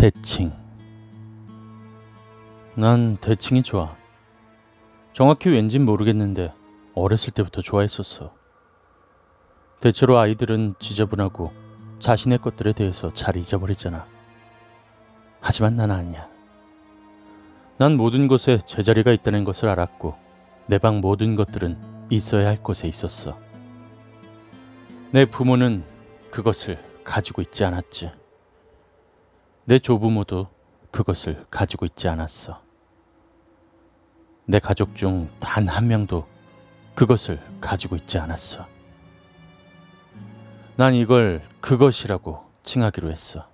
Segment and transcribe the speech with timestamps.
[0.00, 0.50] 대칭.
[2.74, 3.94] 난 대칭이 좋아.
[5.12, 6.54] 정확히 왠진 모르겠는데
[6.94, 8.32] 어렸을 때부터 좋아했었어.
[9.78, 11.52] 대체로 아이들은 지저분하고
[11.98, 14.06] 자신의 것들에 대해서 잘 잊어버리잖아.
[15.42, 16.30] 하지만 난 아니야.
[17.76, 20.14] 난 모든 곳에 제자리가 있다는 것을 알았고
[20.66, 21.76] 내 방 모든 것들은
[22.08, 23.38] 있어야 할 곳에 있었어.
[25.10, 25.84] 내 부모는
[26.30, 28.12] 그것을 가지고 있지 않았지.
[29.70, 30.48] 내 조부모도
[30.90, 32.60] 그것을 가지고 있지 않았어.
[34.44, 36.26] 내 가족 중 단 한 명도
[36.96, 38.66] 그것을 가지고 있지 않았어.
[40.74, 43.46] 난 이걸 그것이라고 칭하기로 했어.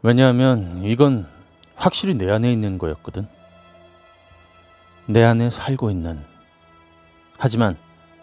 [0.00, 1.28] 왜냐하면 이건
[1.76, 3.28] 확실히 내 안에 있는 거였거든.
[5.04, 6.24] 내 안에 살고 있는,
[7.36, 7.76] 하지만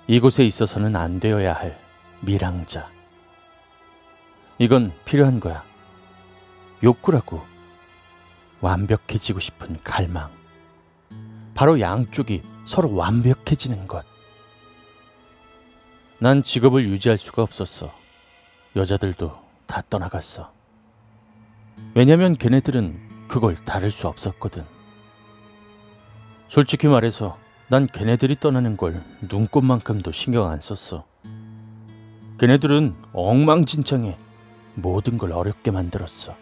[0.07, 1.79] 이곳에 있어서는 안 되어야 할
[2.21, 2.89] 미랑자.
[4.57, 5.63] 이건 필요한 거야.
[6.83, 7.41] 욕구라고.
[8.61, 10.31] 완벽해지고 싶은 갈망.
[11.53, 14.05] 바로 양쪽이 서로 완벽해지는 것.
[16.19, 17.93] 난 직업을 유지할 수가 없었어.
[18.75, 19.37] 여자들도
[19.67, 20.51] 다 떠나갔어.
[21.93, 24.65] 왜냐면 걔네들은 그걸 다룰 수 없었거든.
[26.47, 27.37] 솔직히 말해서
[27.67, 31.05] 난 걔네들이 떠나는 걸 눈꽃만큼도 신경 안 썼어.
[32.37, 34.17] 걔네들은 엉망진창에
[34.75, 36.35] 모든 걸 어렵게 만들었어.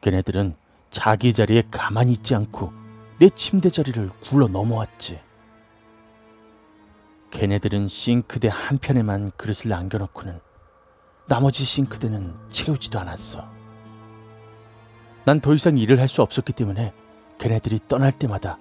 [0.00, 0.54] 걔네들은
[0.90, 2.72] 자기 자리에 가만히 있지 않고
[3.18, 5.20] 내 침대 자리를 굴러 넘어왔지.
[7.30, 10.40] 걔네들은 싱크대 한편에만 그릇을 남겨놓고는
[11.28, 13.48] 나머지 싱크대는 채우지도 않았어.
[15.24, 16.92] 난 더 이상 일을 할 수 없었기 때문에
[17.38, 18.58] 걔네들이 떠날 때마다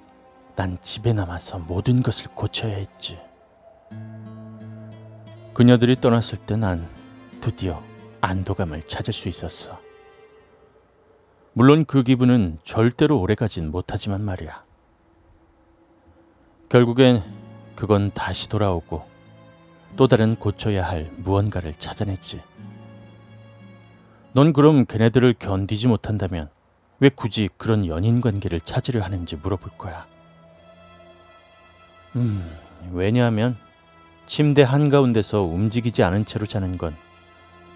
[0.56, 3.18] 난 집에 남아서 모든 것을 고쳐야 했지.
[5.54, 6.88] 그녀들이 떠났을 때 난
[7.42, 7.82] 드디어
[8.22, 9.80] 안도감을 찾을 수 있었어.
[11.54, 14.64] 물론 그 기분은 절대로 오래가진 못하지만 말이야.
[16.70, 17.22] 결국엔
[17.76, 19.04] 그건 다시 돌아오고
[19.96, 22.42] 또 다른 고쳐야 할 무언가를 찾아냈지.
[24.34, 26.50] 넌 그럼 걔네들을 견디지 못한다면
[27.00, 30.06] 왜 굳이 그런 연인 관계를 찾으려 하는지 물어볼 거야.
[32.16, 32.58] 음,
[32.92, 33.58] 왜냐하면
[34.28, 36.96] 침대 한가운데서 움직이지 않은 채로 자는 건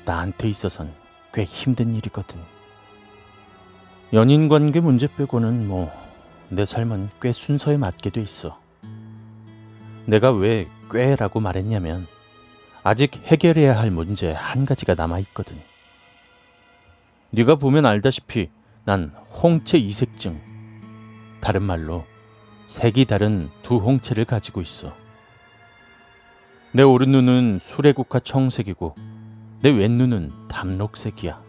[0.06, 0.94] 나한테 있어선
[1.34, 2.53] 꽤 힘든 일이거든.
[4.14, 6.04] 연인 관계 문제 빼고는 뭐
[6.54, 8.60] 내 삶은 꽤 순서에 맞게 돼 있어.
[10.06, 12.06] 내가 왜 꽤라고 말했냐면
[12.84, 15.60] 아직 해결해야 할 문제 한 가지가 남아 있거든.
[17.32, 18.50] 네가 보면 알다시피
[18.86, 20.40] 난 홍채 이색증,
[21.42, 22.06] 다른 말로
[22.68, 24.94] 색이 다른 두 홍채를 가지고 있어.
[26.72, 28.96] 내 오른 눈은 수레국화 청색이고
[29.62, 31.42] 내 왼눈은 담록색이야.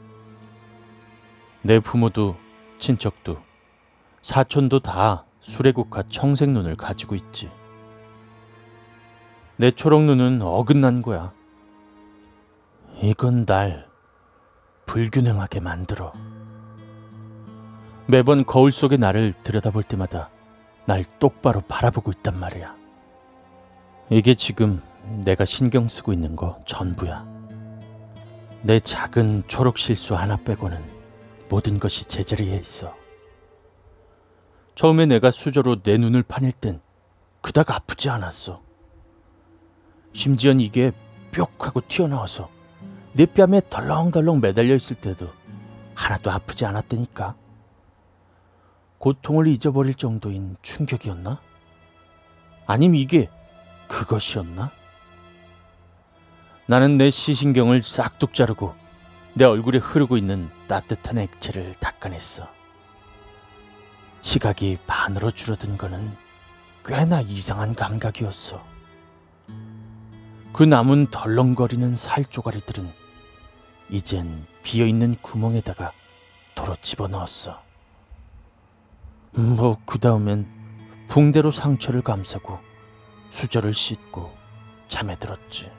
[1.62, 2.36] 내 부모도
[2.84, 3.38] 친척도
[4.20, 7.50] 사촌도 다 수레국화 청색 눈을 가지고 있지.
[9.56, 11.32] 내 초록 눈은 어긋난 거야.
[13.00, 13.88] 이건 날
[14.84, 16.12] 불균형하게 만들어.
[18.06, 20.30] 매번 거울 속의 나를 들여다볼 때마다
[20.84, 22.76] 날 똑바로 바라보고 있단 말이야.
[24.10, 24.82] 이게 지금
[25.24, 27.26] 내가 신경 쓰고 있는 거 전부야.
[28.60, 30.93] 내 작은 초록 실수 하나 빼고는
[31.54, 32.96] 모든 것이 제자리에 있어.
[34.74, 36.80] 처음에 내가 수저로 내 눈을 파낼 땐
[37.42, 38.60] 그닥 아프지 않았어.
[40.12, 40.90] 심지어 이게
[41.30, 42.50] 뿅 하고 튀어나와서
[43.12, 45.30] 내 뺨에 덜렁덜렁 매달려 있을 때도
[45.94, 47.36] 하나도 아프지 않았다니까.
[48.98, 51.40] 고통을 잊어버릴 정도인 충격이었나?
[52.66, 53.30] 아님 이게
[53.86, 54.72] 그것이었나?
[56.66, 58.74] 나는 내 시신경을 싹둑 자르고
[59.34, 62.48] 내 얼굴에 흐르고 있는 따뜻한 액체를 닦아냈어.
[64.22, 66.16] 시각이 반으로 줄어든 거는
[66.84, 68.64] 꽤나 이상한 감각이었어.
[70.52, 72.92] 그 남은 덜렁거리는 살 쪼가리들은
[73.90, 75.92] 이젠 비어있는 구멍에다가
[76.54, 77.62] 도로 집어넣었어.
[79.32, 80.46] 뭐, 그 다음엔
[81.08, 82.58] 붕대로 상처를 감싸고
[83.30, 84.32] 수저를 씻고
[84.88, 85.70] 잠에 들었지.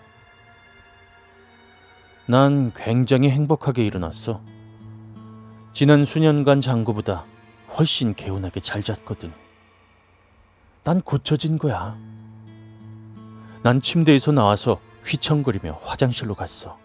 [2.28, 4.42] 난 굉장히 행복하게 일어났어.
[5.76, 7.26] 지난 수년간 장고보다
[7.78, 9.34] 훨씬 개운하게 잘 잤거든.
[10.86, 11.98] 난 고쳐진 거야.
[13.62, 16.78] 난 침대에서 나와서 휘청거리며 화장실로 갔어.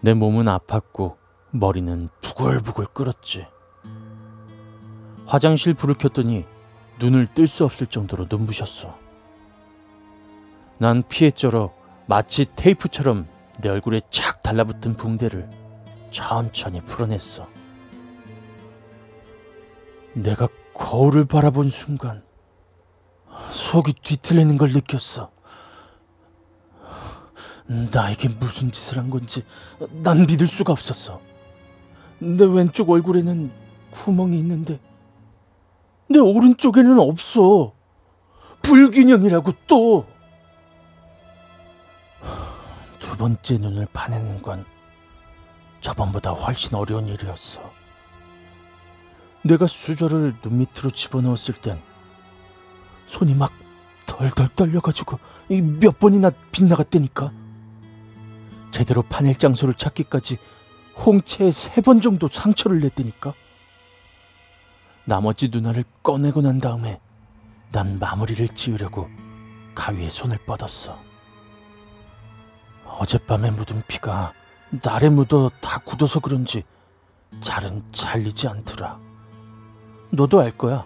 [0.00, 1.16] 내 몸은 아팠고
[1.50, 3.44] 머리는 부글부글 끓었지.
[5.26, 6.44] 화장실 불을 켰더니
[7.00, 8.96] 눈을 뜰 수 없을 정도로 눈부셨어.
[10.78, 11.74] 난 피에 쩔어
[12.06, 13.26] 마치 테이프처럼
[13.60, 15.50] 내 얼굴에 착 달라붙은 붕대를
[16.10, 17.48] 천천히 풀어냈어.
[20.14, 22.22] 내가 거울을 바라본 순간
[23.52, 25.30] 속이 뒤틀리는 걸 느꼈어.
[27.92, 29.44] 나에게 무슨 짓을 한 건지
[30.02, 31.20] 난 믿을 수가 없었어.
[32.18, 33.52] 내 왼쪽 얼굴에는
[33.92, 34.80] 구멍이 있는데
[36.08, 37.72] 내 오른쪽에는 없어.
[38.62, 40.06] 불균형이라고 또.
[42.98, 44.64] 두 번째 눈을 파내는 건
[45.80, 47.72] 저번보다 훨씬 어려운 일이었어.
[49.42, 51.80] 내가 수저를 눈 밑으로 집어넣었을 땐
[53.06, 53.52] 손이 막
[54.06, 55.18] 덜덜 떨려가지고
[55.80, 57.32] 몇 번이나 빗나갔다니까.
[58.70, 60.36] 제대로 파낼 장소를 찾기까지
[60.96, 63.32] 홍채에 세 번 정도 상처를 냈다니까.
[65.04, 67.00] 나머지 누나를 꺼내고 난 다음에
[67.72, 69.08] 난 마무리를 지으려고
[69.74, 71.00] 가위에 손을 뻗었어.
[72.84, 74.34] 어젯밤에 묻은 피가
[74.70, 76.62] 날에 묻어 다 굳어서 그런지
[77.40, 79.00] 잘은 잘리지 않더라.
[80.10, 80.84] 너도 알 거야.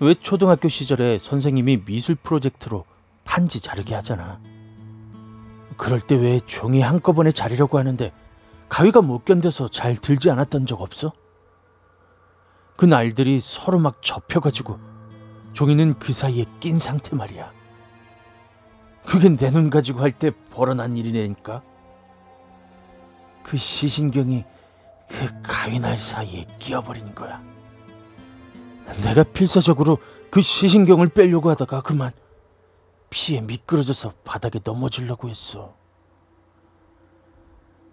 [0.00, 2.84] 왜 초등학교 시절에 선생님이 미술 프로젝트로
[3.24, 4.40] 판지 자르게 하잖아.
[5.76, 8.12] 그럴 때 왜 종이 한꺼번에 자르려고 하는데
[8.68, 11.12] 가위가 못 견뎌서 잘 들지 않았던 적 없어?
[12.76, 14.78] 그 날들이 서로 막 접혀가지고
[15.52, 17.52] 종이는 그 사이에 낀 상태 말이야.
[19.04, 21.62] 그게 내 눈 가지고 할 때 벌어난 일이니까.
[23.42, 24.44] 그 시신경이
[25.08, 27.42] 그 가위날 사이에 끼어버린 거야.
[29.04, 29.98] 내가 필사적으로
[30.30, 32.10] 그 시신경을 빼려고 하다가 그만
[33.10, 35.74] 피에 미끄러져서 바닥에 넘어지려고 했어.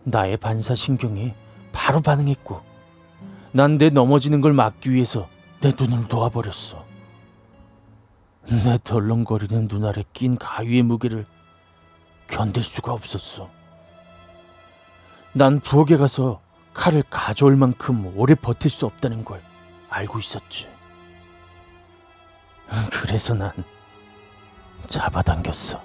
[0.04, 1.34] 나의 반사신경이
[1.72, 2.62] 바로 반응했고,
[3.54, 5.30] 난 내 넘어지는 걸 막기 위해서
[5.62, 6.86] 내 눈을 놓아버렸어.
[8.66, 11.26] 내 덜렁거리는 눈 아래 낀 가위의 무게를
[12.28, 13.50] 견딜 수가 없었어.
[15.38, 16.40] 난 부엌에 가서
[16.74, 19.44] 칼을 가져올 만큼 오래 버틸 수 없다는 걸
[19.90, 20.70] 알고 있었지.
[22.94, 23.52] 그래서 난
[24.88, 25.82] 잡아당겼어.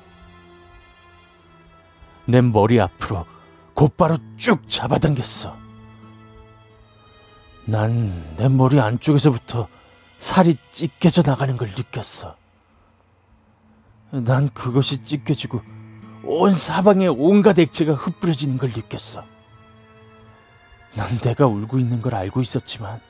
[2.26, 3.26] 내 머리 앞으로
[3.74, 5.58] 곧바로 쭉 잡아당겼어.
[7.64, 9.66] 난 내 머리 안쪽에서부터
[10.20, 12.36] 살이 찢겨져 나가는 걸 느꼈어.
[14.12, 15.60] 난 그것이 찢겨지고
[16.22, 19.24] 온 사방에 온갖 액체가 흩뿌려지는 걸 느꼈어.
[20.96, 23.00] 난 내가 울고 있는 걸 알고 있었지만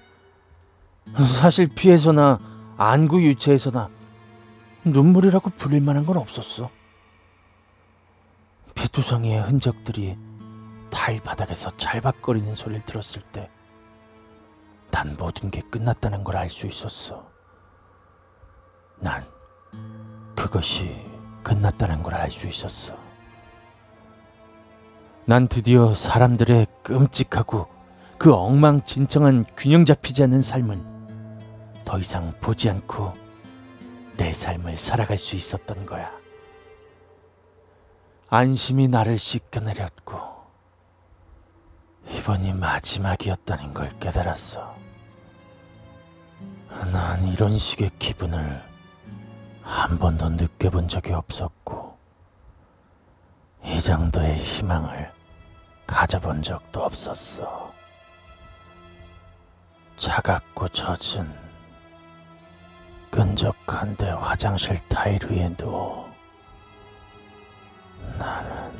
[1.41, 2.39] 사실 피에서나
[2.77, 3.91] 안구 유체에서나
[4.85, 6.71] 눈물이라고 불릴 만한 건 없었어.
[8.75, 10.17] 피투성이의 흔적들이
[10.91, 13.51] 타일 바닥에서 찰박거리는 소리를 들었을 때
[14.91, 17.31] 난 모든 게 끝났다는 걸 알 수 있었어.
[18.99, 19.25] 난
[20.37, 21.05] 그것이
[21.43, 22.99] 끝났다는 걸 알 수 있었어.
[25.31, 27.69] 난 드디어 사람들의 끔찍하고
[28.19, 33.13] 그 엉망진창한 균형 잡히지 않는 삶은 더 이상 보지 않고
[34.17, 36.11] 내 삶을 살아갈 수 있었던 거야.
[38.29, 40.19] 안심이 나를 씻겨내렸고
[42.09, 44.75] 이번이 마지막이었다는 걸 깨달았어.
[46.93, 48.61] 난 이런 식의 기분을
[49.63, 51.97] 한 번도 느껴본 적이 없었고
[53.65, 55.20] 이 정도의 희망을
[55.91, 57.73] 가져본 적도 없었어.
[59.97, 61.29] 차갑고 젖은
[63.11, 66.09] 끈적한데 화장실 타일 위에 누워
[68.19, 68.73] 나는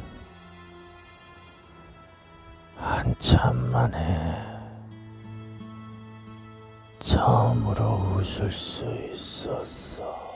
[2.77, 4.61] 한참 만에
[7.01, 10.30] 처음으로 웃을 수 있었어.